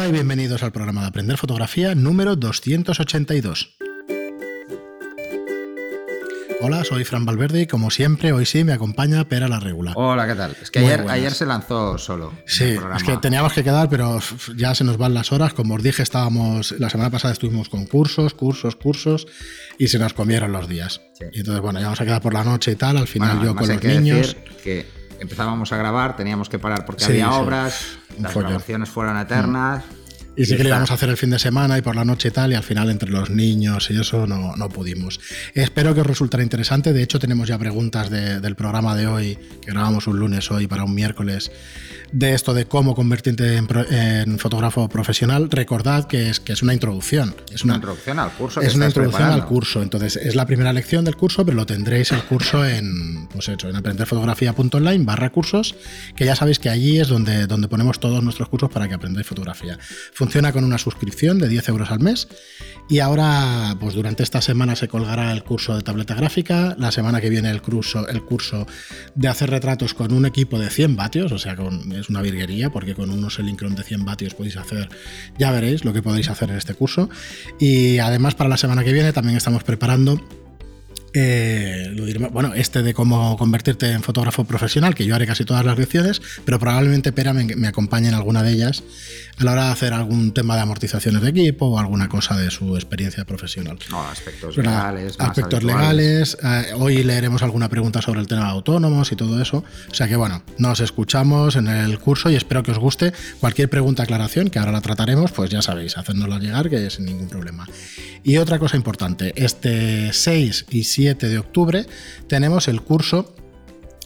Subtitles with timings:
[0.00, 3.76] Hola y bienvenidos al programa de Aprender Fotografía número 282.
[6.62, 9.92] Hola, soy Fran Valverde y como siempre, hoy sí me acompaña Pera la Regula.
[9.96, 10.56] Hola, ¿qué tal?
[10.62, 12.32] Es que ayer, ayer, se lanzó solo.
[12.46, 14.18] Sí, es que teníamos que quedar, pero
[14.56, 15.52] ya se nos van las horas.
[15.52, 19.26] Como os dije, estábamos, la semana pasada estuvimos con cursos, cursos, cursos
[19.78, 21.02] y se nos comieron los días.
[21.30, 22.96] Y entonces, bueno, ya vamos a quedar por la noche y tal.
[22.96, 24.34] Al final yo con los niños.
[24.64, 29.84] que empezábamos a grabar, teníamos que parar porque había obras, las grabaciones fueron eternas.
[30.36, 32.28] Y sí que le íbamos a hacer el fin de semana y por la noche
[32.28, 35.20] y tal, y al final entre los niños y eso no, no pudimos.
[35.54, 36.92] Espero que os resultara interesante.
[36.92, 40.84] De hecho, tenemos ya preguntas del programa de hoy, que grabamos un lunes hoy para
[40.84, 41.50] un miércoles,
[42.12, 47.34] de esto de cómo convertirte en, fotógrafo profesional, recordad que es, que es una introducción.
[47.52, 48.60] Es una, introducción al curso.
[48.60, 49.82] es una introducción al curso.
[49.82, 53.68] Entonces, es la primera lección del curso, pero lo tendréis el curso en, pues hecho,
[53.68, 55.74] en aprenderfotografía.online barra cursos,
[56.16, 59.26] que ya sabéis que allí es donde, donde ponemos todos nuestros cursos para que aprendáis
[59.26, 59.78] fotografía.
[60.12, 62.28] Funciona con una suscripción de 10 euros al mes
[62.88, 67.20] y ahora, pues durante esta semana se colgará el curso de tableta gráfica, la semana
[67.20, 68.66] que viene el curso, el curso
[69.14, 72.70] de hacer retratos con un equipo de 100 vatios, o sea, con es una virguería
[72.70, 74.88] porque con unos Elincron de 100 vatios podéis hacer,
[75.38, 77.08] ya veréis lo que podéis hacer en este curso.
[77.58, 80.20] Y además para la semana que viene también estamos preparando
[81.12, 81.92] eh,
[82.30, 86.22] bueno, este de cómo convertirte en fotógrafo profesional, que yo haré casi todas las lecciones,
[86.44, 88.84] pero probablemente Pera me, acompañe en alguna de ellas
[89.40, 92.50] a la hora de hacer algún tema de amortizaciones de equipo o alguna cosa de
[92.50, 93.78] su experiencia profesional.
[93.90, 95.16] No, aspectos legales.
[95.18, 96.36] Aspectos legales.
[96.42, 99.64] Eh, hoy leeremos alguna pregunta sobre el tema de autónomos y todo eso.
[99.90, 103.12] O sea que bueno, nos escuchamos en el curso y espero que os guste.
[103.40, 107.28] Cualquier pregunta, aclaración, que ahora la trataremos, pues ya sabéis, hacérnosla llegar, que sin ningún
[107.28, 107.66] problema.
[108.22, 111.86] Y otra cosa importante, este 6 y 7 de octubre
[112.28, 113.34] tenemos el curso,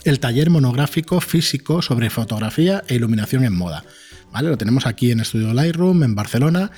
[0.05, 3.84] el taller monográfico físico sobre fotografía e iluminación en moda.
[4.42, 6.70] Lo tenemos aquí en Estudio Lightroom, en Barcelona,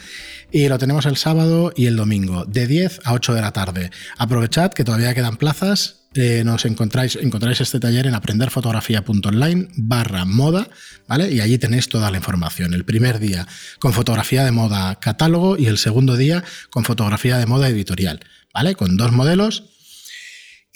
[0.53, 3.91] y lo tenemos el sábado y el domingo, de 10 a 8 de la tarde.
[4.19, 6.03] Aprovechad que todavía quedan plazas.
[6.15, 10.69] Eh, nos encontráis, encontráis este taller en aprenderfotografía.online barra moda,
[11.09, 11.31] ¿vale?
[11.33, 12.73] Y allí tenéis toda la información.
[12.73, 13.47] El primer día
[13.81, 18.21] con fotografía de moda catálogo y el segundo día con fotografía de moda editorial,
[18.55, 18.75] ¿vale?
[18.77, 19.76] Con dos modelos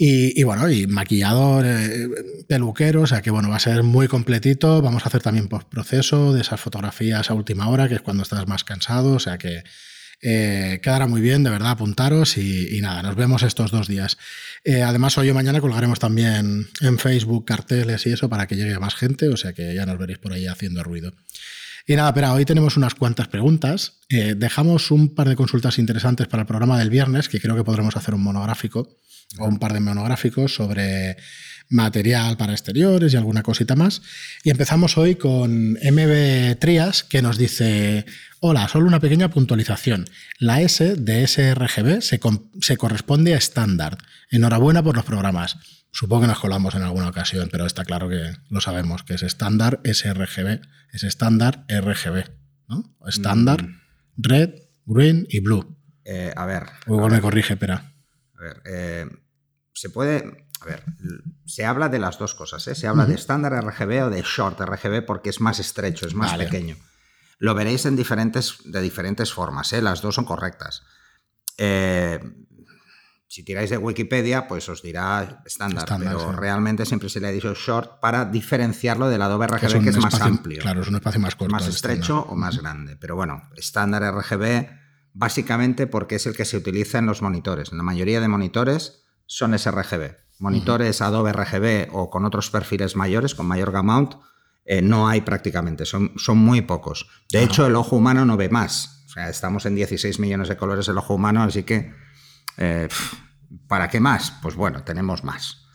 [0.02, 2.08] y, bueno, y maquillador, eh,
[2.48, 4.80] peluquero, o sea que bueno, va a ser muy completito.
[4.80, 8.48] Vamos a hacer también postproceso de esas fotografías a última hora, que es cuando estás
[8.48, 9.62] más cansado, o sea que
[10.22, 14.16] eh, quedará muy bien, de verdad, apuntaros y, nada, nos vemos estos dos días.
[14.64, 18.78] Eh, además, hoy o mañana colgaremos también en Facebook carteles y eso para que llegue
[18.78, 21.12] más gente, o sea que ya nos veréis por ahí haciendo ruido.
[21.86, 23.98] Y nada, pero hoy tenemos unas cuantas preguntas.
[24.08, 27.98] dejamos un par de consultas interesantes para el programa del viernes, que creo que podremos
[27.98, 28.88] hacer un monográfico
[29.38, 31.16] o un par de monográficos sobre
[31.70, 34.02] material para exteriores y alguna cosita más.
[34.42, 38.04] Y empezamos hoy con MB Trias, que nos dice,
[38.40, 40.06] hola, solo una pequeña puntualización.
[40.38, 42.20] La S de sRGB se,
[42.60, 43.98] se corresponde a estándar.
[44.30, 45.58] Enhorabuena por los programas.
[45.92, 49.22] Supongo que nos colamos en alguna ocasión, pero está claro que lo sabemos, que es
[49.22, 50.60] estándar sRGB,
[50.92, 52.30] es estándar RGB,
[52.68, 52.96] ¿no?
[53.06, 53.80] Estándar, mm.
[54.16, 54.50] red,
[54.86, 55.76] green y blue.
[56.04, 56.64] Eh, a ver.
[56.86, 57.89] igual me corrige, espera.
[58.40, 59.06] A ver, eh,
[59.74, 60.46] se puede.
[60.62, 60.84] A ver,
[61.46, 62.74] se habla de las dos cosas, ¿eh?
[62.74, 66.36] Se habla de estándar RGB o de short RGB porque es más estrecho, es más
[66.36, 66.76] pequeño.
[67.38, 69.80] Lo veréis en diferentes, de diferentes formas, ¿eh?
[69.80, 70.82] Las dos son correctas.
[71.56, 77.54] si tiráis de Wikipedia, pues os dirá estándar, pero realmente siempre se le ha dicho
[77.54, 80.60] short para diferenciarlo del Adobe RGB, que es, más amplio.
[80.60, 81.52] Claro, es un espacio más corto.
[81.52, 82.96] Más estrecho o más grande.
[82.96, 84.80] Pero bueno, estándar RGB
[85.12, 87.72] básicamente porque es el que se utiliza en los monitores.
[87.72, 90.16] En la mayoría de monitores son sRGB.
[90.38, 94.08] Monitores Adobe RGB o con otros perfiles mayores, con mayor gamma
[94.64, 97.08] eh, no hay prácticamente, son, son muy pocos.
[97.30, 99.04] De hecho, el ojo humano no ve más.
[99.06, 101.92] O sea, estamos en 16 millones de colores el ojo humano, así que,
[102.56, 102.88] eh,
[103.66, 104.32] ¿para qué más?
[104.42, 105.66] Pues bueno, tenemos más.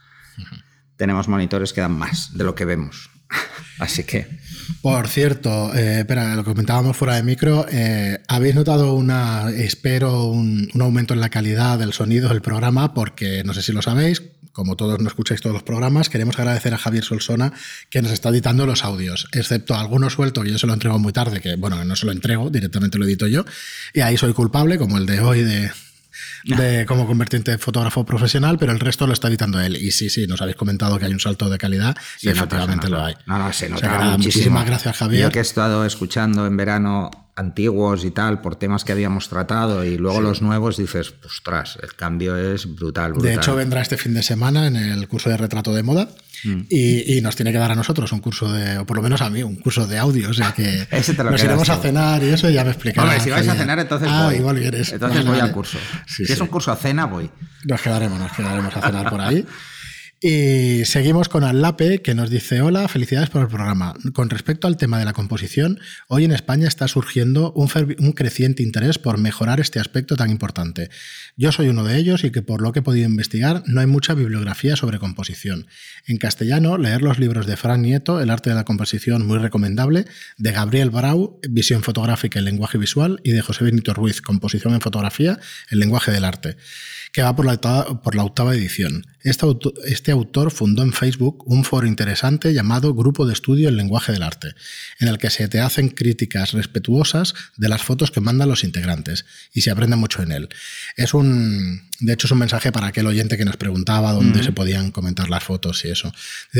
[0.96, 3.10] Tenemos monitores que dan más de lo que vemos.
[3.80, 4.40] así que...
[4.82, 10.70] Por cierto, eh, espera, lo comentábamos fuera de micro, eh, ¿habéis notado una, espero, un,
[10.80, 12.94] aumento en la calidad del sonido del programa?
[12.94, 16.74] Porque no sé si lo sabéis, como todos no escucháis todos los programas, queremos agradecer
[16.74, 17.54] a Javier Solsona
[17.90, 21.14] que nos está editando los audios, excepto algunos sueltos que yo se lo entrego muy
[21.14, 23.46] tarde, que bueno, no se lo entrego, directamente lo edito yo,
[23.94, 25.72] y ahí soy culpable, como el de hoy de,
[26.44, 29.76] de cómo convertirte en fotógrafo profesional, pero el resto lo está editando él.
[29.76, 33.04] Y sí, sí, nos habéis comentado que hay un salto de calidad y efectivamente lo
[33.04, 33.16] hay.
[33.26, 34.18] No, no, se nota muchísimo.
[34.18, 35.24] Muchísimas gracias, Javier.
[35.24, 39.84] Yo que he estado escuchando en verano antiguos y tal por temas que habíamos tratado
[39.84, 43.30] y luego los nuevos dices, ostras, el cambio es brutal, brutal.
[43.30, 46.08] De hecho, vendrá este fin de semana en el curso de retrato de moda
[46.46, 46.62] mm.
[46.70, 49.30] y, nos tiene que dar a nosotros un curso de, o por lo menos a
[49.30, 50.30] mí, un curso de audio.
[50.30, 50.88] O sea que
[51.24, 53.04] nos iremos a cenar y eso ya me explicará.
[53.04, 54.36] Hombre, si vais a cenar, entonces ah, voy.
[54.36, 55.78] Igual Entonces voy al curso.
[56.08, 57.30] si es un curso a cena, voy.
[57.66, 59.46] Nos quedaremos, nos quedaremos a cenar por ahí.
[60.22, 63.94] Y seguimos con Alape, que nos dice, hola, felicidades por el programa.
[64.14, 67.68] Con respecto al tema de la composición, hoy en España está surgiendo un,
[68.14, 70.90] creciente interés por mejorar este aspecto tan importante.
[71.36, 73.88] Yo soy uno de ellos y que por lo que he podido investigar no hay
[73.88, 75.68] mucha bibliografía sobre composición.
[76.08, 80.06] En castellano, leer los libros de Fran Nieto, El arte de la composición, muy recomendable,
[80.38, 84.82] de Gabriel Brau, Visión fotográfica y lenguaje visual, y de José Benito Ruiz, Composición en
[84.82, 85.40] fotografía,
[85.70, 86.56] el lenguaje del arte
[87.16, 89.06] que va por la, octava edición.
[89.24, 89.46] Este
[89.86, 94.22] este autor fundó en Facebook un foro interesante llamado Grupo de Estudio el Lenguaje del
[94.22, 94.50] Arte,
[95.00, 99.26] en el que se te hacen críticas respetuosas de las fotos que mandan los integrantes
[99.54, 100.50] y se aprende mucho en él.
[100.98, 104.52] Es un, de hecho, es un mensaje para aquel oyente que nos preguntaba dónde se
[104.52, 106.12] podían comentar las fotos y eso.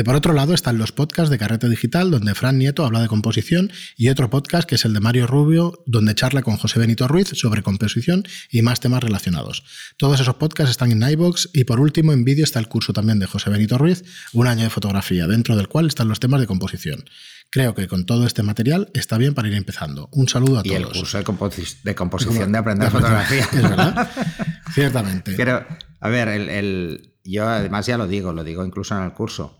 [0.04, 3.70] por otro lado, están los podcasts de Carrete Digital, donde Fran Nieto habla de composición,
[3.96, 7.28] y otro podcast que es el de Mario Rubio, donde charla con José Benito Ruiz
[7.34, 9.64] sobre composición y más temas relacionados.
[9.96, 13.18] Todos esos podcasts están en iBox y por último en vídeo está el curso también
[13.18, 16.46] de José Benito Ruiz, un año de fotografía, dentro del cual están los temas de
[16.46, 17.04] composición.
[17.50, 20.08] Creo que con todo este material está bien para ir empezando.
[20.12, 20.72] Un saludo a todos.
[20.72, 23.48] Y el curso de, composición de aprender fotografía.
[23.52, 24.10] Es verdad.
[24.76, 25.32] Ciertamente.
[25.38, 25.64] Pero,
[26.00, 29.58] a ver, el, yo además ya lo digo, lo digo incluso en el curso.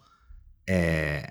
[0.66, 1.26] Eh,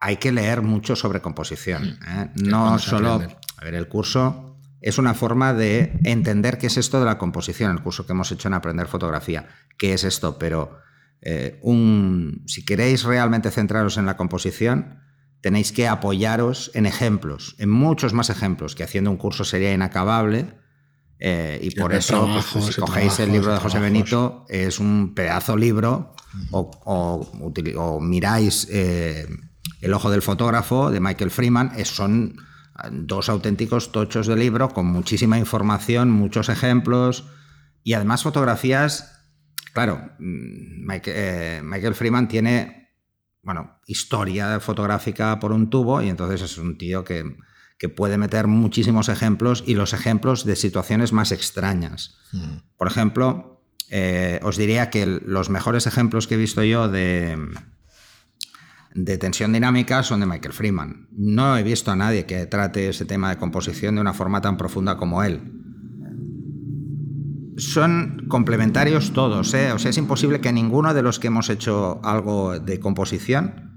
[0.00, 1.84] hay que leer mucho sobre composición.
[1.84, 2.18] Mm.
[2.18, 2.30] ¿eh?
[2.34, 3.22] No solo.
[3.58, 7.70] A ver, el curso es una forma de entender qué es esto de la composición,
[7.70, 9.46] el curso que hemos hecho en Aprender Fotografía.
[9.76, 10.36] ¿Qué es esto?
[10.36, 10.78] Pero
[11.20, 14.98] eh, un, si queréis realmente centraros en la composición,
[15.40, 20.58] tenéis que apoyaros en ejemplos, en muchos más ejemplos, que haciendo un curso sería inacabable.
[21.20, 25.56] Eh, y por eso, pues, si cogéis el libro de José Benito, es un pedazo
[25.56, 26.14] libro,
[26.52, 29.26] o, miráis eh,
[29.80, 32.36] El ojo del fotógrafo de Michael Freeman, son
[32.92, 37.24] dos auténticos tochos de libro con muchísima información, muchos ejemplos
[37.82, 39.14] y además fotografías.
[39.72, 42.78] Claro, mm, eh, Michael Freeman tiene
[43.42, 47.24] bueno, historia fotográfica por un tubo y entonces es un tío que,
[47.88, 52.18] puede meter muchísimos ejemplos y los ejemplos de situaciones más extrañas.
[52.32, 52.56] Mm.
[52.76, 57.38] Por ejemplo, eh, os diría que los mejores ejemplos que he visto yo de,
[58.94, 61.08] de tensión dinámica son de Michael Freeman.
[61.12, 64.56] No he visto a nadie que trate ese tema de composición de una forma tan
[64.56, 65.58] profunda como él
[67.58, 69.72] son complementarios todos, ¿eh?
[69.72, 73.68] O sea, es imposible que ninguno de los que hemos hecho algo de composición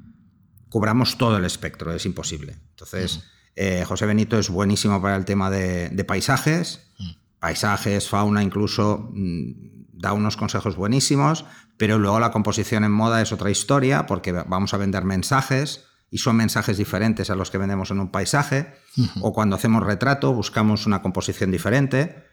[0.69, 2.57] cubramos todo el espectro, es imposible.
[2.69, 3.23] Entonces,
[3.55, 6.91] eh, José Benito es buenísimo para el tema de, paisajes,
[7.39, 9.51] paisajes, fauna, incluso mm,
[9.93, 11.45] da unos consejos buenísimos,
[11.77, 16.17] pero luego la composición en moda es otra historia porque vamos a vender mensajes y
[16.17, 18.73] son mensajes diferentes a los que vendemos en un paisaje,
[19.21, 22.25] o cuando hacemos retrato buscamos una composición diferente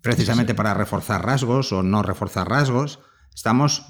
[0.00, 3.00] precisamente para reforzar rasgos o no reforzar rasgos.
[3.34, 3.84] Estamos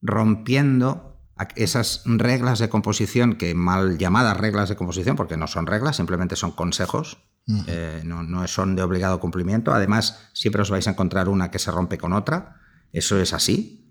[0.00, 1.05] rompiendo
[1.54, 6.36] esas reglas de composición, que mal llamadas reglas de composición, porque no son reglas, simplemente
[6.36, 7.18] son consejos,
[7.66, 9.72] eh, no, no, son de obligado cumplimiento.
[9.72, 12.56] Además, siempre os vais a encontrar una que se rompe con otra.
[12.92, 13.82] Eso es así.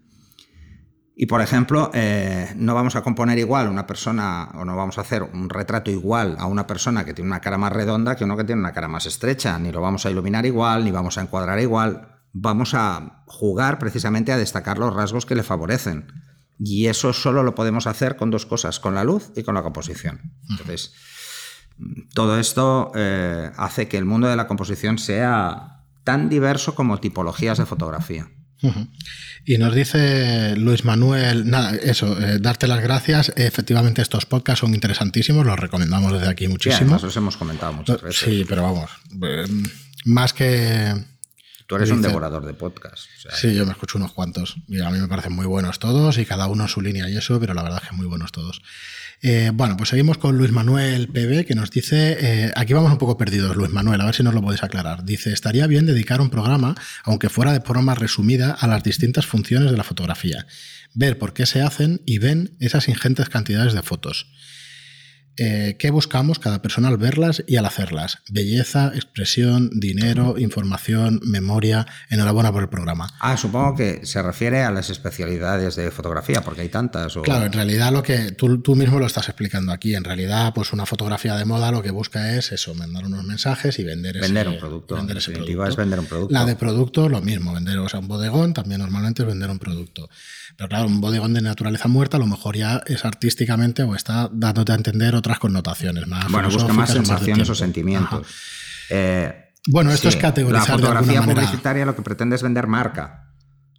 [1.17, 5.01] Y por ejemplo, eh, no vamos a componer igual una persona, o no vamos a
[5.01, 8.35] hacer un retrato igual a una persona que tiene una cara más redonda que uno
[8.35, 9.57] que tiene una cara más estrecha.
[9.57, 12.09] Ni lo vamos a iluminar igual, ni vamos a encuadrar igual.
[12.33, 16.07] Vamos a jugar precisamente a destacar los rasgos que le favorecen.
[16.59, 19.63] Y eso solo lo podemos hacer con dos cosas, con la luz y con la
[19.63, 20.33] composición.
[20.49, 20.93] Entonces,
[22.13, 27.57] todo esto eh, hace que el mundo de la composición sea tan diverso como tipologías
[27.57, 28.29] de fotografía.
[29.45, 33.31] Y nos dice Luis Manuel, nada, eso, eh, darte las gracias.
[33.35, 36.97] Efectivamente, estos podcasts son interesantísimos, los recomendamos desde aquí muchísimo.
[36.99, 38.23] los hemos comentado muchas veces.
[38.25, 38.89] Sí, pero vamos,
[39.21, 39.45] eh,
[40.05, 40.95] más que.
[41.67, 43.07] Tú eres un devorador de podcasts.
[43.33, 44.55] sí, yo me escucho unos cuantos.
[44.67, 47.39] Y a mí me parecen muy buenos todos y cada uno su línea y eso,
[47.39, 48.61] pero la verdad es que muy buenos todos.
[49.21, 52.99] Eh, bueno, pues seguimos con Luis Manuel PB que nos dice, eh, aquí vamos un
[52.99, 55.03] poco perdidos, Luis Manuel, a ver si nos lo podéis aclarar.
[55.05, 59.71] Dice, estaría bien dedicar un programa, aunque fuera de forma resumida, a las distintas funciones
[59.71, 60.45] de la fotografía,
[60.93, 64.27] ver por qué se hacen y ven esas ingentes cantidades de fotos.
[65.37, 68.19] Eh, ¿qué buscamos cada persona al verlas y al hacerlas?
[68.29, 71.85] Belleza, expresión, dinero, información, memoria.
[72.09, 73.13] Enhorabuena por el programa.
[73.19, 77.15] Ah, supongo que se refiere a las especialidades de fotografía, porque hay tantas.
[77.23, 79.95] Claro, en realidad lo que tú, tú, mismo lo estás explicando aquí.
[79.95, 83.77] En realidad, pues una fotografía de moda lo que busca es eso, mandar unos mensajes
[83.79, 84.95] y vender, vender un producto.
[84.95, 85.67] Vender ese producto.
[85.67, 86.33] es vender un producto.
[86.33, 87.53] La de producto, lo mismo.
[87.53, 90.09] Vender o sea, un bodegón también normalmente es vender un producto.
[90.57, 94.29] Pero claro, un bodegón de naturaleza muerta a lo mejor ya es artísticamente o está
[94.31, 96.31] dándote a entender otras connotaciones más.
[96.31, 98.27] Bueno, busca más sensaciones o sentimientos.
[98.89, 99.33] Eh,
[99.67, 100.69] bueno, esto es categorizar.
[100.69, 103.31] La fotografía de publicitaria lo que pretende es vender marca.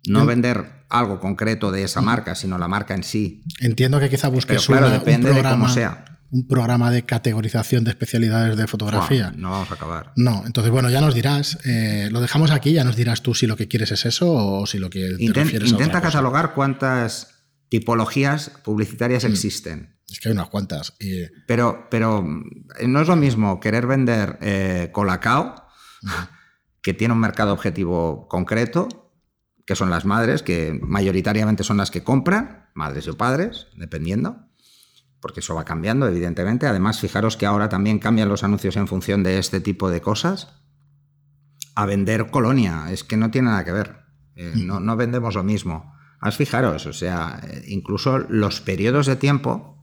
[0.08, 3.42] No vender algo concreto de esa marca, sino la marca en sí.
[3.60, 6.04] Entiendo que quizá busques Pero, claro, depende un programa, de cómo sea.
[6.30, 9.32] Un programa de categorización de especialidades de fotografía.
[9.36, 10.12] no vamos a acabar.
[10.16, 13.46] No, entonces, bueno, ya nos dirás, eh, lo dejamos aquí, ya nos dirás tú si
[13.46, 16.10] lo que quieres es eso o si lo que te Intent, refieres Intenta a otra
[16.10, 19.28] catalogar cuántas tipologías publicitarias Mm.
[19.28, 19.95] existen.
[20.16, 20.94] Es que hay unas cuantas.
[20.98, 21.26] Y...
[21.46, 22.26] Pero, pero
[22.78, 25.66] eh, no es lo mismo querer vender eh, Colacao,
[26.80, 29.12] que tiene un mercado objetivo concreto,
[29.66, 34.48] que son las madres, que mayoritariamente son las que compran, madres o padres, dependiendo,
[35.20, 36.66] porque eso va cambiando, evidentemente.
[36.66, 40.62] Además, fijaros que ahora también cambian los anuncios en función de este tipo de cosas.
[41.74, 43.98] A vender colonia, es que no tiene nada que ver.
[44.34, 45.94] Eh, no, no vendemos lo mismo.
[46.20, 49.75] Has fijaros, o sea, eh, incluso los periodos de tiempo,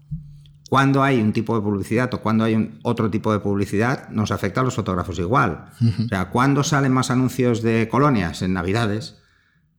[0.73, 4.31] cuando hay un tipo de publicidad o cuando hay un otro tipo de publicidad, nos
[4.31, 5.65] afecta a los fotógrafos igual.
[6.03, 8.41] O sea, ¿cuándo salen más anuncios de colonias?
[8.41, 9.17] En Navidades.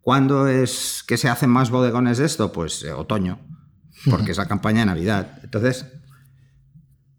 [0.03, 2.53] ¿Cuándo es que se hacen más bodegones de esto?
[2.53, 3.41] Pues eh, otoño,
[4.09, 5.41] porque es la campaña de Navidad.
[5.43, 5.85] Entonces,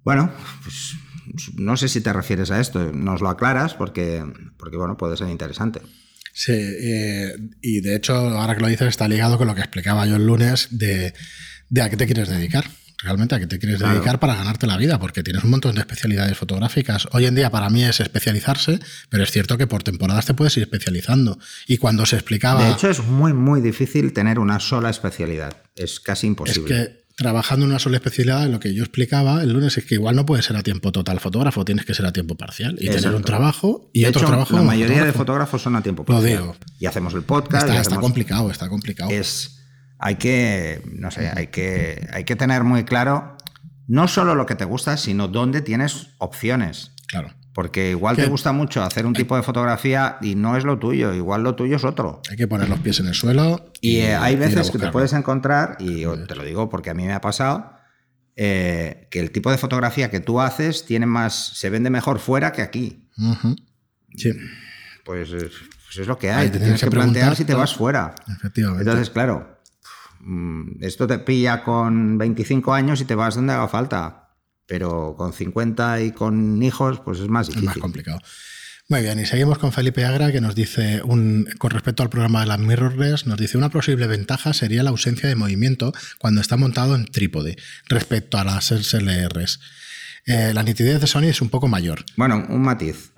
[0.05, 0.31] bueno,
[0.63, 0.95] pues
[1.57, 4.23] no sé si te refieres a esto, nos lo aclaras porque,
[4.57, 5.81] porque bueno, puede ser interesante.
[6.31, 10.05] Sí, eh, y de hecho, ahora que lo dices, está ligado con lo que explicaba
[10.05, 11.13] yo el lunes de,
[11.67, 12.63] de a qué te quieres dedicar.
[13.03, 13.93] Realmente a qué te quieres Claro.
[13.95, 17.07] dedicar para ganarte la vida, porque tienes un montón de especialidades fotográficas.
[17.11, 20.55] Hoy en día para mí es especializarse, pero es cierto que por temporadas te puedes
[20.57, 21.37] ir especializando.
[21.67, 22.65] Y cuando se explicaba...
[22.65, 25.57] De hecho, es muy, muy difícil tener una sola especialidad.
[25.75, 26.67] Es casi Es imposible.
[26.73, 30.15] que trabajando en una sola especialidad, lo que yo explicaba el lunes es que igual
[30.17, 33.13] no puedes ser a tiempo total fotógrafo, tienes que ser a tiempo parcial y tener
[33.15, 34.53] un trabajo y de otro hecho, trabajo.
[34.55, 35.17] la mayoría de fotógrafo.
[35.19, 36.39] fotógrafos son a tiempo Lo parcial.
[36.41, 36.55] digo.
[36.79, 37.69] Y hacemos el podcast.
[37.69, 39.09] y Está, complicado, está complicado.
[39.11, 39.61] es
[39.99, 43.37] hay que no sé hay que hay que tener muy claro
[43.87, 47.29] no solo lo que te gusta sino dónde tienes opciones Claro.
[47.53, 51.13] porque igual te gusta mucho hacer un tipo de fotografía y no es lo tuyo
[51.13, 53.71] igual lo tuyo es otro Hay que poner los pies en el suelo.
[53.81, 57.05] y eh, hay veces que te puedes encontrar y te lo digo porque a mí
[57.05, 57.71] me ha pasado
[58.35, 62.51] eh, que el tipo de fotografía que tú haces tiene más se vende mejor fuera
[62.51, 63.07] que aquí.
[64.17, 64.31] Sí,
[65.05, 65.51] pues, es-
[65.85, 67.73] pues es lo que hay Ahí te tienes tienes que que plantear si te vas
[67.75, 68.81] fuera efectivamente.
[68.83, 69.54] Entonces, claro,
[70.81, 74.29] esto te pilla con 25 años y te vas donde haga falta.
[74.67, 78.19] Pero con 50 y con hijos, pues es más es más complicado.
[78.87, 82.41] Muy bien, y seguimos con Felipe Agra que nos dice, un, con respecto al programa
[82.41, 86.55] de las mirrorless, nos dice una posible ventaja sería la ausencia de movimiento cuando está
[86.55, 87.55] montado en trípode
[87.87, 89.59] respecto a las SLRs.
[90.27, 92.05] Eh, la nitidez de Sony es un poco mayor.
[92.15, 93.11] Bueno, un matiz.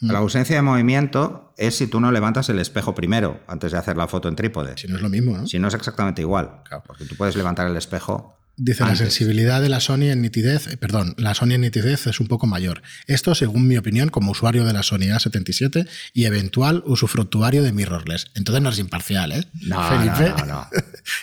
[0.00, 0.10] Mm.
[0.12, 3.96] La ausencia de movimiento es si tú no levantas el espejo primero antes de hacer
[3.96, 4.76] la foto en trípode.
[4.76, 5.46] Si no es lo mismo, ¿no?
[5.46, 6.62] Si no es exactamente igual.
[6.68, 6.84] Claro.
[6.86, 8.34] Porque tú puedes levantar el espejo.
[8.60, 12.18] Dice la sensibilidad de la Sony en nitidez, eh, perdón, la Sony en nitidez es
[12.18, 12.82] un poco mayor.
[13.06, 18.32] Esto según mi opinión como usuario de la Sony A77 y eventual usufructuario de mirrorless.
[18.34, 19.44] Entonces no es imparcial, ¿eh?
[19.62, 20.30] No, Felipe.
[20.30, 20.68] no, no, no.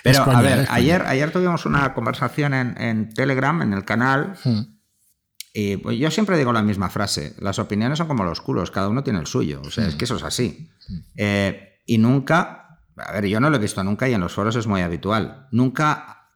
[0.01, 0.75] Pero, a ver, es coña.
[0.77, 4.74] ayer, ayer tuvimos una conversación en, en Telegram, en el canal, Hmm.
[5.57, 8.89] Y pues, yo siempre digo la misma frase, las opiniones son como los culos, cada
[8.89, 10.69] uno tiene el suyo, o sea, es que eso es así.
[11.15, 14.57] Eh, y nunca, a ver, yo no lo he visto nunca y en los foros
[14.57, 16.27] es muy habitual, nunca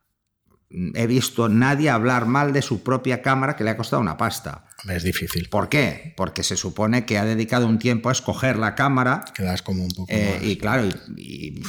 [0.69, 4.65] he visto nadie hablar mal de su propia cámara que le ha costado una pasta.
[4.87, 5.49] Es difícil.
[5.49, 6.13] ¿Por qué?
[6.15, 9.89] Porque se supone que ha dedicado un tiempo a escoger la cámara Quedas como un
[9.91, 10.05] poco.
[10.09, 11.61] eh, más- y claro, y,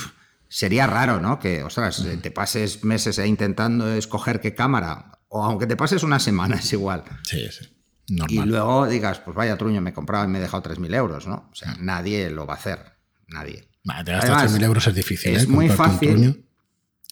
[0.48, 1.40] sería raro, ¿no?
[1.40, 6.56] Que, ostras, te pases meses intentando escoger qué cámara, o aunque te pases una semana,
[6.56, 7.04] es igual.
[7.22, 7.64] Sí, sí.
[8.06, 8.48] Y Normal.
[8.48, 11.48] luego digas, pues vaya truño, me he comprado y me he dejado 3.000 euros, ¿no?
[11.52, 12.80] O sea, nadie lo va a hacer,
[13.28, 13.68] nadie.
[13.84, 15.36] Vale, te gastas Además, 3.000 euros es difícil.
[15.36, 15.46] es ¿eh?
[15.46, 16.46] muy un fácil.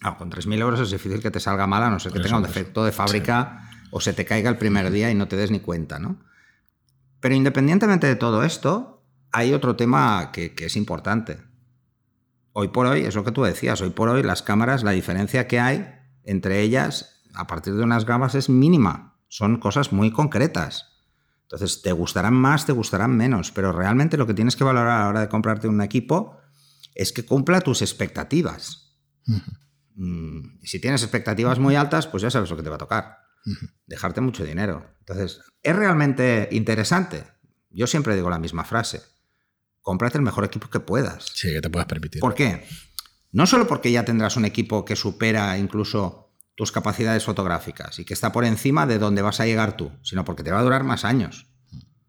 [0.02, 2.36] Ah, con 3.000 euros es difícil que te salga mal, a no ser que tenga
[2.36, 5.52] un defecto de fábrica o se te caiga el primer día y no te des
[5.52, 6.18] ni cuenta, ¿no?
[7.20, 11.38] Pero independientemente de todo esto, hay otro tema que, que es importante.
[12.52, 15.46] Hoy por hoy, es lo que tú decías, hoy por hoy las cámaras, la diferencia
[15.46, 15.94] que hay
[16.24, 19.18] entre ellas a partir de unas gamas es mínima.
[19.28, 20.86] Son cosas muy concretas.
[21.42, 25.02] Entonces, te gustarán más, te gustarán menos, pero realmente lo que tienes que valorar a
[25.04, 26.36] la hora de comprarte un equipo
[26.94, 28.98] es que cumpla tus expectativas.
[29.94, 33.18] Mm, Si tienes expectativas muy altas, pues ya sabes lo que te va a tocar.
[33.86, 34.84] dejarte mucho dinero.
[35.00, 37.24] Entonces, ¿es realmente interesante?
[37.70, 39.00] Yo siempre digo la misma frase.
[39.80, 41.26] Cómprate el mejor equipo que puedas.
[41.34, 42.20] Sí, que te puedas permitir.
[42.20, 42.66] ¿Por qué?
[43.32, 46.27] No solo porque ya tendrás un equipo que supera incluso
[46.58, 50.24] tus capacidades fotográficas y que está por encima de donde vas a llegar tú, sino
[50.24, 51.46] porque te va a durar más años.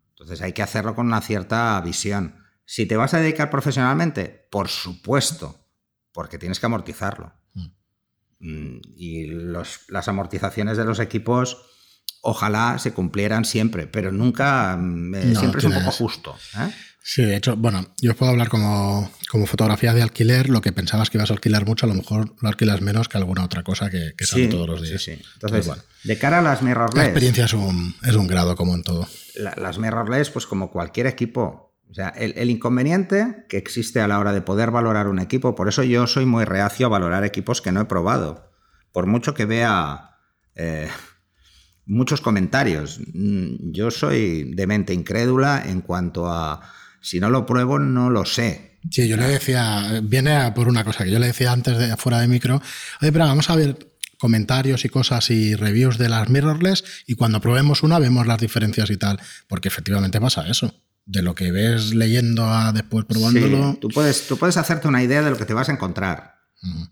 [0.10, 2.44] Entonces hay que hacerlo con una cierta visión.
[2.65, 5.68] Si te vas a dedicar profesionalmente, por supuesto,
[6.12, 7.32] porque tienes que amortizarlo.
[8.39, 11.63] Mm, y las amortizaciones de los equipos
[12.24, 16.36] ojalá se cumplieran siempre, pero nunca, mm, eh, siempre es un poco justo.
[16.58, 16.74] ¿eh?
[17.12, 20.72] Sí, de hecho, bueno, yo os puedo hablar como, como fotografía de alquiler, lo que
[20.72, 23.63] pensabas que ibas a alquilar mucho, a lo mejor lo alquilas menos que alguna otra
[23.63, 25.01] cosa que, que sale todos los días.
[25.01, 25.22] Sí, sí.
[25.34, 25.72] Entonces,
[26.04, 26.96] de cara a las mirrorless...
[26.96, 29.08] La experiencia es un, es un grado como en todo.
[29.34, 34.32] las mirrorless, pues como cualquier equipo, o sea, el, inconveniente que existe a la hora
[34.32, 37.72] de poder valorar un equipo, por eso yo soy muy reacio a valorar equipos que
[37.72, 38.51] no he probado.
[38.92, 40.12] Por mucho que vea
[40.54, 40.89] eh,
[41.88, 46.62] muchos comentarios, mm, yo soy de mente incrédula en cuanto a
[47.01, 48.79] si no lo pruebo, no lo sé.
[48.91, 52.20] Sí, yo le decía, viene por una cosa que yo le decía antes de fuera
[52.20, 52.62] de micro,
[53.01, 53.77] oye, pero vamos a ver
[54.18, 58.89] comentarios y cosas y reviews de las mirrorless y cuando probemos una vemos las diferencias
[58.89, 60.74] y tal, porque efectivamente pasa eso.
[61.06, 63.77] De lo que ves leyendo a después probándolo.
[63.82, 66.36] tú, puedes, tú puedes hacerte una idea de lo que te vas a encontrar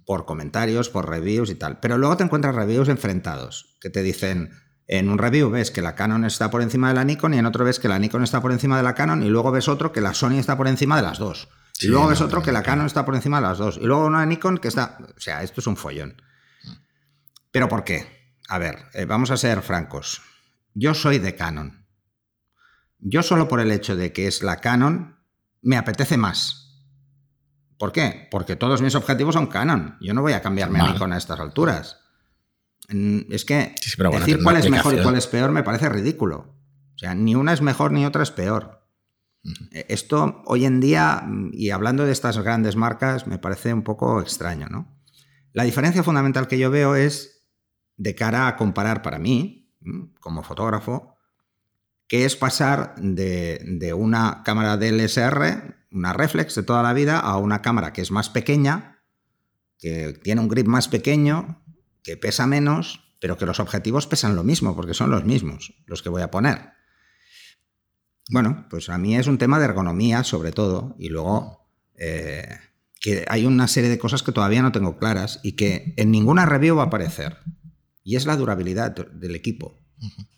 [0.05, 1.79] por comentarios, por reviews y tal.
[1.79, 4.51] Pero luego te encuentras reviews enfrentados que te dicen,
[4.87, 7.45] en un review ves que la Canon está por encima de la Nikon y en
[7.45, 9.91] otro ves que la Nikon está por encima de la Canon y luego ves otro
[9.91, 11.49] que la Sony está por encima de las dos.
[11.81, 13.77] y luego ves otro que la Canon está por encima de las dos.
[13.77, 14.97] Y luego una Nikon que está...
[15.15, 16.21] O sea, esto es un follón.
[17.51, 18.33] ¿Pero por qué?
[18.47, 20.21] A ver, eh, vamos a ser francos.
[20.73, 21.85] Yo soy de Canon.
[22.99, 25.17] Yo solo por el hecho de que es la Canon
[25.61, 26.85] me apetece más.
[27.77, 28.27] ¿Por qué?
[28.31, 29.97] Porque todos mis objetivos son Canon.
[30.01, 31.99] Yo no voy a cambiarme a Nikon a estas alturas.
[32.87, 33.75] Es que
[34.19, 36.55] decir cuál es mejor y cuál es peor me parece ridículo.
[36.95, 38.87] O sea, ni una es mejor ni otra es peor.
[39.71, 44.21] E, esto hoy en día, y hablando de estas grandes marcas, me parece un poco
[44.21, 44.97] extraño, ¿no?
[45.53, 47.45] La diferencia fundamental que yo veo es
[47.97, 49.73] de cara a comparar para mí,
[50.19, 51.15] como fotógrafo,
[52.07, 57.37] que es pasar de, de una cámara DLSR, una reflex de toda la vida, a
[57.37, 59.03] una cámara que es más pequeña,
[59.77, 61.63] que tiene un grip más pequeño,
[62.07, 66.01] que pesa menos, pero que los objetivos pesan lo mismo, porque son los mismos los
[66.01, 66.69] que voy a poner.
[68.29, 72.47] Bueno, pues a mí es un tema de ergonomía sobre todo, y luego eh,
[73.01, 76.45] que hay una serie de cosas que todavía no tengo claras y que en ninguna
[76.45, 77.39] review va a aparecer,
[78.05, 79.77] y es la durabilidad del equipo.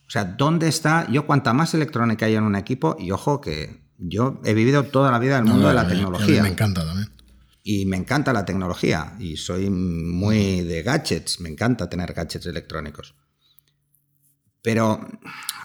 [0.08, 1.08] O sea, ¿dónde está?
[1.12, 5.12] Yo cuanta más electrónica hay en un equipo, y ojo que yo he vivido toda
[5.12, 6.41] la vida en el mundo de la tecnología.
[6.41, 7.12] Me encanta también.
[7.63, 13.15] Y me encanta la tecnología y soy muy de gadgets, me encanta tener gadgets electrónicos.
[14.62, 15.08] Pero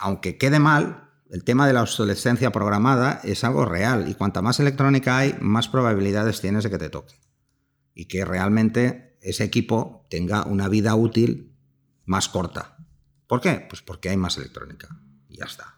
[0.01, 4.61] aunque quede mal, el tema de la obsolescencia programada es algo real y cuanta más
[4.61, 7.15] electrónica hay, más probabilidades tienes de que te toque.
[7.95, 11.57] Y que realmente ese equipo tenga una vida útil
[12.05, 12.77] más corta.
[13.27, 13.67] ¿Por qué?
[13.69, 14.89] Pues porque hay más electrónica.
[15.29, 15.77] Y ya está.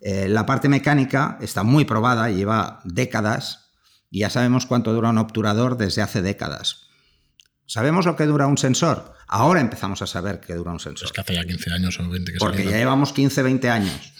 [0.00, 3.67] Eh, la parte mecánica está muy probada, lleva décadas
[4.10, 6.88] y ya sabemos cuánto dura un obturador desde hace décadas.
[7.66, 9.12] ¿Sabemos lo que dura un sensor?
[9.26, 11.06] Ahora empezamos a saber qué dura un sensor.
[11.06, 14.14] Es que hace ya 15 años o 20 que Porque ya llevamos 15, 20 años.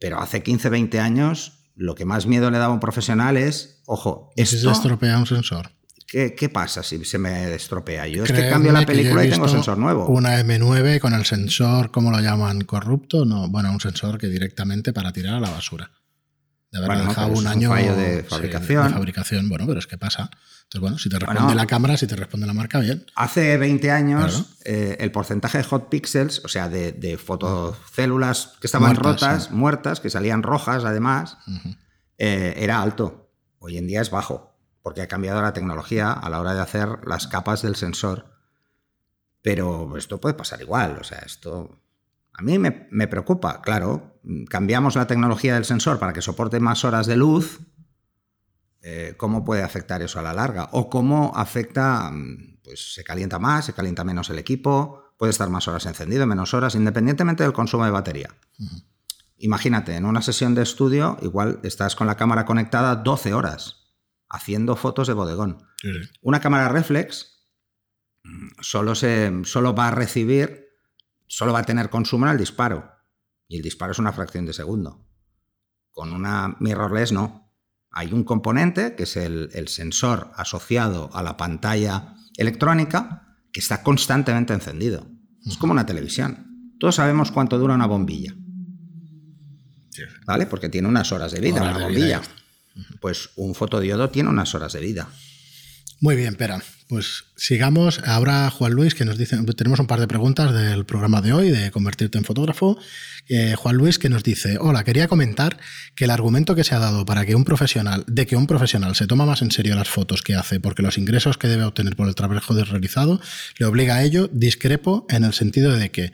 [0.00, 3.80] Pero hace 15, 20 años lo que más miedo le daba a un profesional es,
[3.86, 5.70] ojo, ¿y si se estropea un sensor?
[6.06, 8.08] ¿Qué, pasa si se me estropea?
[8.08, 10.06] Yo es que cambio la película y tengo sensor nuevo.
[10.06, 12.62] Una M9 con el sensor, ¿cómo lo llaman?
[12.62, 13.24] ¿Corrupto?
[13.24, 15.92] No, bueno, un sensor que directamente para tirar a la basura
[16.70, 18.92] de haber dejado un año de fabricación.
[18.92, 19.48] fabricación.
[19.48, 20.30] Bueno, pero es que pasa.
[20.62, 23.04] Entonces, bueno, si te responde la cámara, si te responde la marca, bien.
[23.16, 28.94] Hace 20 años, eh, el porcentaje de hot pixels, o sea, de, fotocélulas que estaban
[28.94, 31.38] rotas, muertas, que salían rojas además,
[32.18, 33.32] eh, era alto.
[33.58, 37.00] Hoy en día es bajo, porque ha cambiado la tecnología a la hora de hacer
[37.04, 38.38] las capas del sensor.
[39.42, 41.80] Pero esto puede pasar igual, o sea, esto
[42.40, 44.09] a mí me, preocupa, claro,
[44.48, 47.60] cambiamos la tecnología del sensor para que soporte más horas de luz,
[48.82, 50.68] eh, ¿cómo puede afectar eso a la larga?
[50.72, 55.50] O cómo afecta, mm, pues se calienta más, se calienta menos el equipo, puede estar
[55.50, 58.30] más horas encendido, menos horas, independientemente del consumo de batería.
[59.36, 63.76] Imagínate, en una sesión de estudio, igual estás con la cámara conectada 12 horas
[64.28, 65.66] haciendo fotos de bodegón.
[66.22, 67.46] Una cámara reflex
[68.22, 70.70] mm, solo, se, solo va a recibir
[71.30, 72.92] solo va a tener consumo en el disparo.
[73.50, 75.04] Y el disparo es una fracción de segundo.
[75.90, 77.52] Con una mirrorless no.
[77.90, 84.54] Hay un componente, que es el, sensor asociado a la pantalla electrónica, que está constantemente
[84.54, 85.04] encendido.
[85.44, 86.76] Es como una televisión.
[86.78, 88.36] Todos sabemos cuánto dura una bombilla.
[90.26, 90.46] ¿Vale?
[90.46, 92.20] Porque tiene unas horas de vida Horas una bombilla.
[92.20, 92.28] vida,
[93.00, 95.08] Pues un fotodiodo tiene unas horas de vida.
[96.02, 96.62] Muy bien, Pera.
[96.88, 98.00] Pues sigamos.
[98.06, 101.50] Ahora Juan Luis, que nos dice, tenemos un par de preguntas del programa de hoy,
[101.50, 102.78] de convertirte en fotógrafo.
[103.28, 105.58] Eh, Juan Luis que nos dice, hola, quería comentar
[105.94, 108.96] que el argumento que se ha dado para que un profesional, de que un profesional
[108.96, 111.94] se toma más en serio las fotos que hace porque los ingresos que debe obtener
[111.96, 113.20] por el trabajo realizado
[113.58, 116.12] le obliga a ello, discrepo en el sentido de que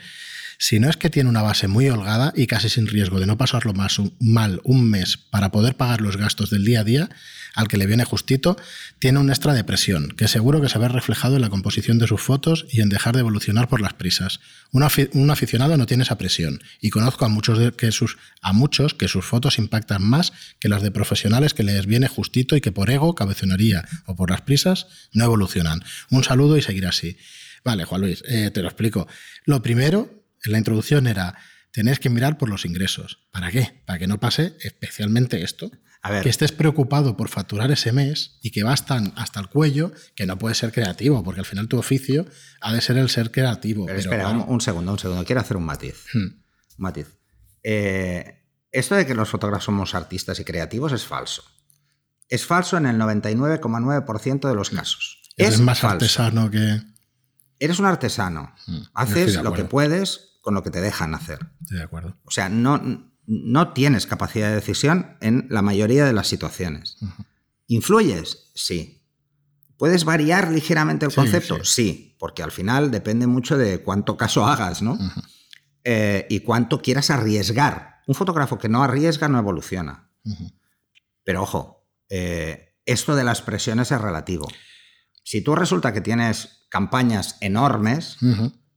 [0.59, 3.37] si no es que tiene una base muy holgada y casi sin riesgo de no
[3.37, 7.11] pasarlo más mal un mes para poder pagar los gastos del día a día,
[7.55, 8.57] al que le viene justito,
[8.99, 12.07] tiene un extra de presión, que seguro que se ve reflejado en la composición de
[12.07, 14.40] sus fotos y en dejar de evolucionar por las prisas.
[14.73, 14.83] Un
[15.31, 19.09] aficionado no tiene esa presión, y conozco a muchos, de- que sus, a muchos que
[19.09, 22.90] sus fotos impactan más que las de profesionales que les viene justito y que por
[22.90, 25.83] ego, cabezonería o por las prisas no evolucionan.
[26.11, 27.16] Un saludo y seguir así.
[27.64, 29.09] Vale, Juan Luis, eh, te lo explico.
[29.45, 30.15] Lo primero,
[30.46, 31.37] en la introducción era,
[31.72, 33.26] tenéis que mirar por los ingresos.
[33.30, 33.82] ¿Para qué?
[33.87, 35.70] Para que no pase especialmente esto.
[36.02, 36.22] A ver.
[36.22, 40.26] Que estés preocupado por facturar ese mes y que vas tan hasta el cuello que
[40.26, 42.26] no puedes ser creativo, porque al final tu oficio
[42.61, 43.87] ha de ser el ser creativo.
[43.87, 45.24] Pero, Pero, espera, claro, un, un segundo, un segundo.
[45.24, 46.04] Quiero hacer un matiz.
[46.14, 46.26] hmm,
[46.76, 47.09] matiz.
[47.62, 51.42] Eh, esto de que los fotógrafos somos artistas y creativos es falso.
[52.28, 55.22] Es falso en el 99,9% de los casos.
[55.37, 55.94] eres Es más falso.
[55.94, 56.80] artesano que...
[57.59, 58.54] Eres un artesano.
[58.66, 61.40] Mm, estoy Haces lo que puedes con lo que te dejan hacer.
[61.62, 62.16] Estoy de acuerdo.
[62.24, 62.80] O sea, no,
[63.26, 66.98] no tienes capacidad de decisión en la mayoría de las situaciones.
[67.66, 68.52] ¿Influyes?
[68.54, 69.02] Sí.
[69.76, 71.56] ¿Puedes variar ligeramente el Sí, concepto?
[71.64, 71.72] sí.
[71.74, 72.16] Sí.
[72.20, 74.96] porque al final depende mucho de cuánto caso hagas, ¿no?
[75.82, 77.96] Eh, y cuánto quieras arriesgar.
[78.06, 80.11] Un fotógrafo que no arriesga no evoluciona.
[81.24, 84.46] Pero ojo, eh, esto de las presiones es relativo.
[85.24, 88.18] Si tú resulta que tienes campañas enormes.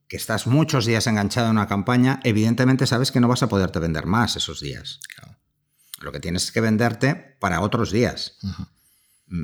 [0.09, 3.79] Que estás muchos días enganchado en una campaña, evidentemente sabes que no vas a poderte
[3.79, 4.99] vender más esos días.
[5.15, 5.37] Claro.
[6.01, 8.37] Lo que tienes es que venderte para otros días.
[8.43, 8.65] Ujú.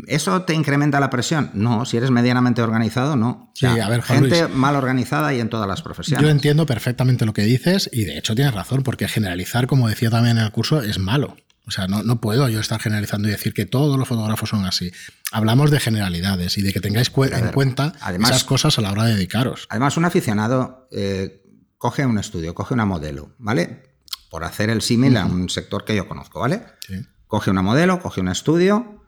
[0.08, 1.52] ¿Eso te incrementa la presión?
[1.54, 3.30] No, si eres medianamente organizado, no.
[3.30, 4.56] O Sí, sea, a ver, Juan gente Luis.
[4.56, 6.24] mal organizada y en todas las profesiones.
[6.24, 10.10] Yo entiendo perfectamente lo que dices y de hecho tienes razón, porque generalizar, como decía
[10.10, 11.38] también en el curso, es malo.
[11.68, 14.66] O sea, no, no puedo yo estar generalizando y decir que todos los fotógrafos son
[14.66, 14.92] así.
[15.32, 18.92] Hablamos de generalidades y de que tengáis ver, en cuenta además- esas cosas a la
[18.92, 19.66] hora de dedicaros.
[19.70, 21.42] Además, un aficionado eh,
[21.78, 23.98] coge un estudio, coge una modelo, ¿vale?
[24.30, 26.64] Por hacer el símil a un sector que yo conozco, ¿vale?
[26.88, 27.02] Sí.
[27.28, 29.04] Coge una modelo, coge un estudio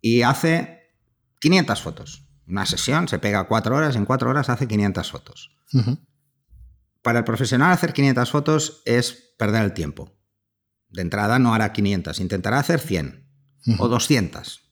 [0.00, 0.92] y hace
[1.40, 2.24] 500 fotos.
[2.46, 5.50] Una sesión, se pega cuatro horas, en cuatro horas hace 500 fotos.
[7.02, 10.17] Para el profesional hacer 500 fotos es perder el tiempo.
[10.90, 13.26] De entrada no hará 500, intentará hacer 100
[13.66, 13.82] Ujú.
[13.82, 14.62] o 200.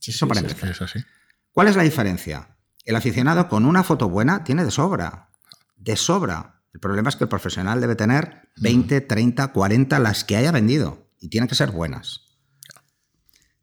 [0.00, 0.68] Sí, Eso para sí, es empezar.
[0.78, 1.04] que es así.
[1.52, 2.56] ¿Cuál es la diferencia?
[2.84, 5.30] El aficionado con una foto buena tiene de sobra.
[5.76, 6.62] De sobra.
[6.72, 11.08] El problema es que el profesional debe tener 20, 30, 40, las que haya vendido.
[11.20, 12.20] Y tienen que ser buenas.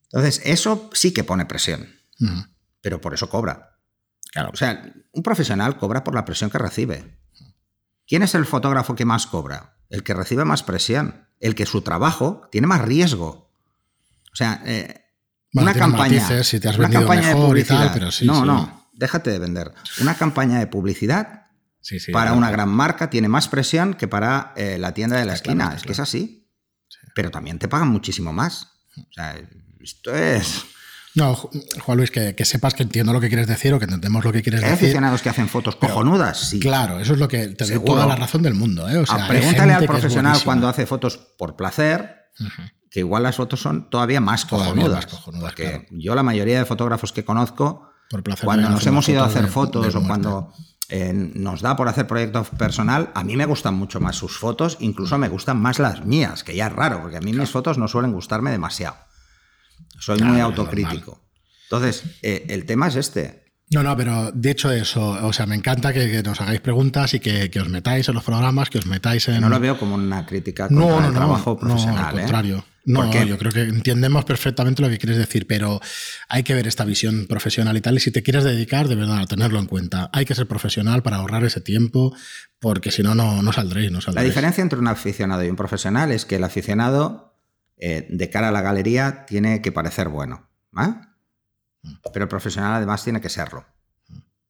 [0.05, 1.87] Entonces, eso sí que pone presión.
[2.81, 3.77] Pero por eso cobra.
[4.31, 4.49] Claro.
[4.53, 7.17] O sea, un profesional cobra por la presión que recibe.
[8.07, 9.77] ¿Quién es el fotógrafo que más cobra?
[9.89, 11.27] El que recibe más presión.
[11.41, 13.51] El que su trabajo tiene más riesgo.
[14.31, 15.03] O sea, eh,
[15.51, 16.21] Bueno, una campaña.
[16.21, 17.93] matices, si te has una campaña de mejor y tal, publicidad.
[17.93, 18.45] pero sí, no, sí.
[18.47, 19.73] no, déjate de vender.
[19.99, 21.39] Una campaña de publicidad
[21.83, 25.33] Sí, para una gran marca tiene más presión que para eh, la tienda de la
[25.33, 25.63] Está esquina.
[25.65, 26.47] claro, es que es así.
[27.15, 28.67] Pero también te pagan muchísimo más.
[28.95, 29.35] O sea,
[29.79, 30.63] esto es.
[31.15, 31.49] No, Ju-
[31.81, 34.31] Juan Luis, que, que sepas que entiendo lo que quieres decir o que entendemos lo
[34.31, 34.85] que quieres Hay decir.
[34.87, 36.59] aficionados que hacen fotos Pero- cojonudas, sí.
[36.59, 38.87] Claro, eso es lo que te doy toda la razón del mundo.
[38.89, 38.97] ¿eh?
[38.97, 42.15] O sea, Ah, hay pregúntale al profesional cuando hace fotos por placer,
[42.89, 45.05] que igual las fotos son todavía más Todavía cojonudas.
[45.05, 45.85] más cojonudas, porque claro.
[45.91, 49.43] yo la mayoría de fotógrafos que conozco, Por placer cuando nos hemos ido a hacer
[49.43, 50.53] de- fotos de o cuando
[50.89, 54.75] eh, nos da por hacer proyectos personal, a mí me gustan mucho más sus fotos,
[54.81, 57.77] incluso me gustan más las mías, que ya es raro, porque a mí mis fotos
[57.77, 58.95] no suelen gustarme demasiado.
[60.01, 61.21] Soy muy autocrítico.
[61.63, 63.39] Entonces, eh, el tema es este.
[63.73, 67.21] No, no, pero dicho eso, o sea, me encanta que, que nos hagáis preguntas y
[67.21, 69.39] que, que os metáis en los programas, que os metáis en.
[69.39, 72.05] No lo veo como una crítica contra No, no, el no, trabajo no, profesional.
[72.07, 72.21] al ¿eh?
[72.23, 72.65] contrario.
[72.83, 73.27] No, ¿Por qué?
[73.27, 75.79] yo creo que entendemos perfectamente lo que quieres decir, pero
[76.27, 77.95] hay que ver esta visión profesional y tal.
[77.95, 80.09] Y si te quieres dedicar, de verdad, a tenerlo en cuenta.
[80.11, 82.13] Hay que ser profesional para ahorrar ese tiempo,
[82.59, 84.29] porque si no, no, no saldréis, no La saldréis.
[84.31, 87.30] diferencia entre un aficionado y un profesional es que el aficionado,
[87.81, 90.47] eh, de cara a la galería, tiene que parecer bueno.
[90.75, 91.15] ¿ah?
[92.13, 93.65] Pero el profesional además tiene que serlo.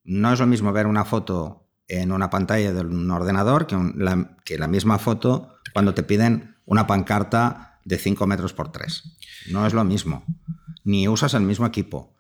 [0.04, 3.96] No es lo mismo ver una foto en una pantalla de un ordenador que, un-
[3.98, 9.17] la, que la misma foto cuando te piden una pancarta de 5 metros por 3.
[9.50, 10.24] No es lo mismo.
[10.84, 12.15] Ni usas el mismo equipo.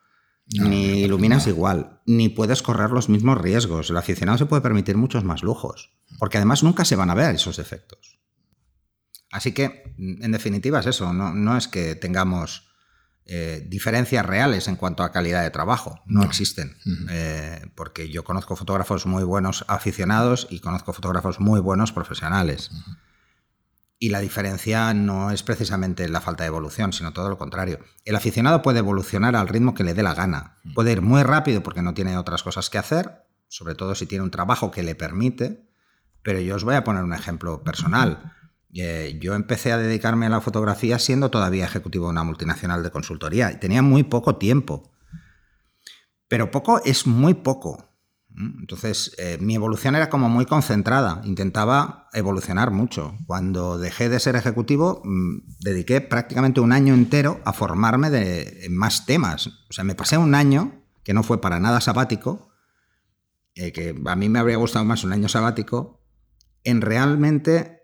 [0.47, 3.89] ni iluminas igual, ni puedes correr los mismos riesgos.
[3.89, 7.35] El aficionado se puede permitir muchos más lujos, porque además nunca se van a ver
[7.35, 8.10] esos defectos.
[9.31, 12.67] Así que, en definitiva, es eso, no, es que tengamos
[13.25, 16.75] eh, diferencias reales en cuanto a calidad de trabajo, no, existen,
[17.09, 22.71] eh, porque yo conozco fotógrafos muy buenos aficionados y conozco fotógrafos muy buenos profesionales.
[24.03, 27.79] Y la diferencia no es precisamente la falta de evolución, sino todo lo contrario.
[28.03, 30.57] El aficionado puede evolucionar al ritmo que le dé la gana.
[30.73, 34.23] Puede ir muy rápido porque no tiene otras cosas que hacer, sobre todo si tiene
[34.23, 35.69] un trabajo que le permite.
[36.23, 38.33] Pero yo os voy a poner un ejemplo personal.
[38.73, 42.91] Eh, yo empecé a dedicarme a la fotografía siendo todavía ejecutivo de una multinacional de
[42.91, 44.91] consultoría y tenía muy poco tiempo.
[46.27, 47.91] Pero poco es muy poco.
[48.37, 53.17] Entonces, eh, mi evolución era como muy concentrada, intentaba evolucionar mucho.
[53.27, 59.05] Cuando dejé de ser ejecutivo, mm, dediqué prácticamente un año entero a formarme de, más
[59.05, 59.47] temas.
[59.47, 62.49] O sea, me pasé un año, que no fue para nada sabático,
[63.55, 66.01] eh, que a mí me habría gustado más un año sabático,
[66.63, 67.80] en realmente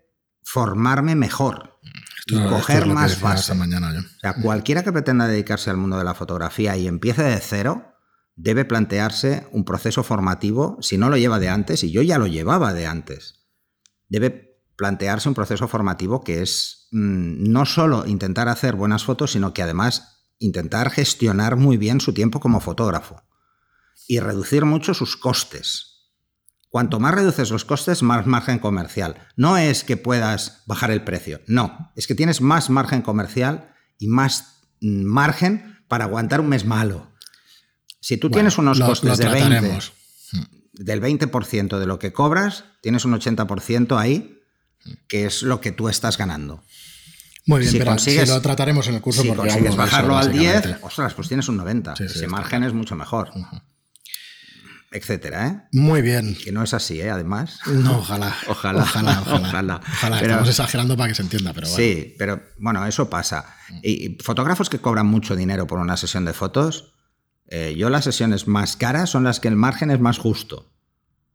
[0.50, 1.78] formarme mejor
[2.26, 3.54] y coger más base.
[3.54, 7.38] Mañana, o sea, cualquiera que pretenda dedicarse al mundo de la fotografía y empiece de
[7.38, 7.94] cero,
[8.34, 12.26] debe plantearse un proceso formativo, si no lo lleva de antes, y yo ya lo
[12.26, 13.46] llevaba de antes,
[14.08, 19.52] debe plantearse un proceso formativo que es mm, no solo intentar hacer buenas fotos, sino
[19.52, 23.22] que además intentar gestionar muy bien su tiempo como fotógrafo
[24.06, 25.97] y reducir mucho sus costes.
[26.70, 29.16] Cuanto más reduces los costes, más margen comercial.
[29.36, 34.08] No es que puedas bajar el precio, no, es que tienes más margen comercial y
[34.08, 37.10] más mm, margen para aguantar un mes malo.
[38.00, 39.78] Si tú tienes unos costes de 20,
[40.74, 44.40] del 20% de lo que cobras, tienes un 80% ahí,
[45.08, 46.62] que es lo que tú estás ganando.
[47.46, 49.22] Muy bien, si, pero si lo trataremos en el curso.
[49.22, 51.94] Si consigues bajarlo al 10, ostras, pues tienes un 90.
[51.98, 53.30] Ese margen es mucho mejor.
[54.90, 55.68] Etcétera, ¿eh?
[55.72, 56.34] Muy bien.
[56.34, 57.10] Que no es así, ¿eh?
[57.10, 57.60] Además.
[57.66, 58.34] No, ojalá.
[58.48, 58.82] ojalá.
[58.82, 59.80] Ojalá, ojalá.
[59.86, 60.20] ojalá.
[60.20, 61.76] Estamos exagerando para que se entienda, pero bueno.
[61.76, 63.54] Sí, pero bueno, eso pasa.
[63.82, 66.94] Y fotógrafos que cobran mucho dinero por una sesión de fotos,
[67.48, 70.72] eh, yo las sesiones más caras son las que el margen es más justo,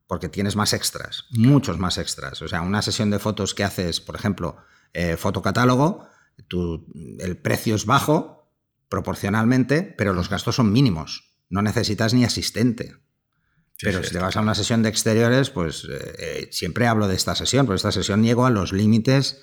[0.07, 2.41] porque tienes más extras, muchos más extras.
[2.41, 4.57] O sea, una sesión de fotos que haces, por ejemplo,
[4.93, 6.07] eh, fotocatálogo,
[7.19, 8.51] el precio es bajo
[8.89, 11.35] proporcionalmente, pero los gastos son mínimos.
[11.49, 12.95] No necesitas ni asistente.
[13.83, 17.35] Pero si te vas a una sesión de exteriores, pues eh, siempre hablo de esta
[17.35, 19.41] sesión, porque esta sesión llego a los límites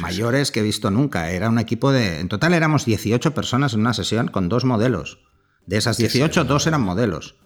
[0.00, 1.30] mayores que he visto nunca.
[1.30, 2.20] Era un equipo de.
[2.20, 5.20] En total éramos 18 personas en una sesión con dos modelos.
[5.66, 7.36] De esas 18, dos eran modelos.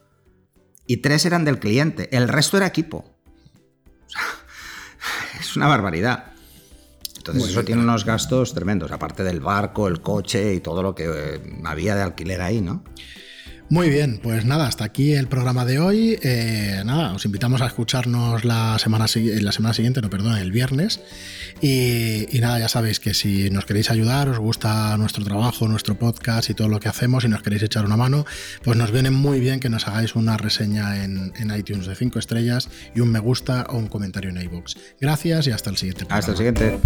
[0.86, 2.08] Y tres eran del cliente.
[2.16, 3.18] El resto era equipo.
[5.40, 6.32] es una barbaridad.
[7.16, 11.04] Entonces, eso tiene unos gastos tremendos, aparte del barco, el coche y todo lo que
[11.04, 12.82] eh, había de alquiler ahí, ¿no?
[13.72, 16.18] Muy bien, pues nada, hasta aquí el programa de hoy.
[16.22, 21.00] Eh, nada, os invitamos a escucharnos la semana, la semana siguiente, no, perdón, el viernes.
[21.62, 26.50] Y, nada, ya sabéis que si nos queréis ayudar, os gusta nuestro trabajo, nuestro podcast
[26.50, 28.26] y todo lo que hacemos y nos queréis echar una mano,
[28.62, 32.68] pues nos viene muy bien que nos hagáis una reseña en, iTunes de 5 estrellas
[32.94, 34.76] y un me gusta o un comentario en iBox.
[35.00, 36.04] Gracias y hasta el siguiente.
[36.10, 36.78] Hasta el siguiente.